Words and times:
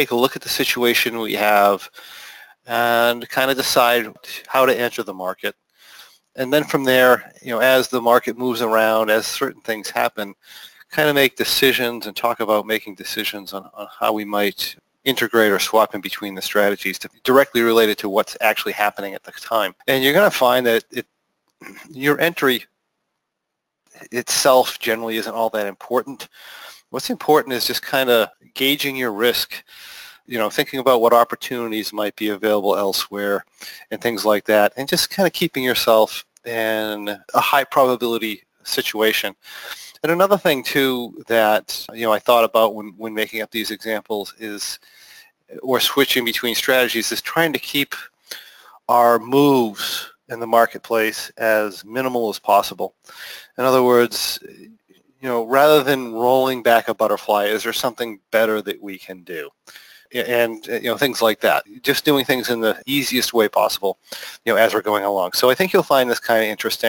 take 0.00 0.12
a 0.12 0.16
look 0.16 0.34
at 0.34 0.40
the 0.40 0.48
situation 0.48 1.18
we 1.18 1.34
have 1.34 1.90
and 2.66 3.28
kind 3.28 3.50
of 3.50 3.56
decide 3.56 4.10
how 4.46 4.64
to 4.64 4.78
enter 4.78 5.02
the 5.02 5.12
market. 5.12 5.54
And 6.36 6.50
then 6.50 6.64
from 6.64 6.84
there, 6.84 7.32
you 7.42 7.50
know, 7.50 7.58
as 7.58 7.88
the 7.88 8.00
market 8.00 8.38
moves 8.38 8.62
around, 8.62 9.10
as 9.10 9.26
certain 9.26 9.60
things 9.60 9.90
happen, 9.90 10.34
kind 10.90 11.10
of 11.10 11.14
make 11.14 11.36
decisions 11.36 12.06
and 12.06 12.16
talk 12.16 12.40
about 12.40 12.66
making 12.66 12.94
decisions 12.94 13.52
on, 13.52 13.68
on 13.74 13.88
how 13.98 14.12
we 14.14 14.24
might 14.24 14.74
integrate 15.04 15.52
or 15.52 15.58
swap 15.58 15.94
in 15.94 16.00
between 16.00 16.34
the 16.34 16.42
strategies 16.42 16.98
to 16.98 17.10
directly 17.22 17.60
related 17.60 17.98
to 17.98 18.08
what's 18.08 18.38
actually 18.40 18.72
happening 18.72 19.12
at 19.12 19.22
the 19.22 19.32
time. 19.32 19.74
And 19.86 20.02
you're 20.02 20.14
going 20.14 20.30
to 20.30 20.36
find 20.36 20.64
that 20.64 20.84
it, 20.90 21.06
your 21.90 22.18
entry 22.20 22.64
itself 24.12 24.78
generally 24.78 25.18
isn't 25.18 25.34
all 25.34 25.50
that 25.50 25.66
important. 25.66 26.28
What's 26.90 27.10
important 27.10 27.54
is 27.54 27.66
just 27.66 27.82
kind 27.82 28.10
of 28.10 28.28
gauging 28.54 28.96
your 28.96 29.12
risk, 29.12 29.64
you 30.26 30.38
know, 30.38 30.50
thinking 30.50 30.80
about 30.80 31.00
what 31.00 31.12
opportunities 31.12 31.92
might 31.92 32.16
be 32.16 32.28
available 32.28 32.76
elsewhere 32.76 33.44
and 33.90 34.00
things 34.00 34.24
like 34.24 34.44
that, 34.46 34.72
and 34.76 34.88
just 34.88 35.08
kind 35.08 35.26
of 35.26 35.32
keeping 35.32 35.62
yourself 35.62 36.24
in 36.44 37.08
a 37.08 37.40
high 37.40 37.64
probability 37.64 38.42
situation. 38.64 39.34
And 40.02 40.10
another 40.10 40.38
thing 40.38 40.64
too 40.64 41.22
that 41.28 41.86
you 41.92 42.02
know 42.02 42.12
I 42.12 42.18
thought 42.18 42.44
about 42.44 42.74
when, 42.74 42.94
when 42.96 43.14
making 43.14 43.42
up 43.42 43.50
these 43.50 43.70
examples 43.70 44.34
is, 44.38 44.80
or 45.62 45.78
switching 45.78 46.24
between 46.24 46.54
strategies, 46.54 47.12
is 47.12 47.22
trying 47.22 47.52
to 47.52 47.58
keep 47.58 47.94
our 48.88 49.18
moves 49.18 50.10
in 50.28 50.40
the 50.40 50.46
marketplace 50.46 51.30
as 51.36 51.84
minimal 51.84 52.30
as 52.30 52.38
possible. 52.38 52.94
In 53.58 53.64
other 53.64 53.82
words, 53.82 54.40
you 55.20 55.28
know, 55.28 55.44
rather 55.44 55.82
than 55.82 56.12
rolling 56.12 56.62
back 56.62 56.88
a 56.88 56.94
butterfly, 56.94 57.44
is 57.46 57.62
there 57.62 57.72
something 57.72 58.20
better 58.30 58.62
that 58.62 58.80
we 58.82 58.98
can 58.98 59.22
do? 59.22 59.50
and 60.12 60.68
uh, 60.68 60.74
you 60.74 60.88
know 60.88 60.96
things 60.96 61.22
like 61.22 61.40
that 61.40 61.64
just 61.82 62.04
doing 62.04 62.24
things 62.24 62.50
in 62.50 62.60
the 62.60 62.80
easiest 62.86 63.32
way 63.32 63.48
possible 63.48 63.98
you 64.44 64.52
know 64.52 64.58
as 64.58 64.74
we're 64.74 64.82
going 64.82 65.04
along 65.04 65.32
so 65.32 65.50
i 65.50 65.54
think 65.54 65.72
you'll 65.72 65.82
find 65.82 66.10
this 66.10 66.18
kind 66.18 66.42
of 66.42 66.48
interesting 66.48 66.88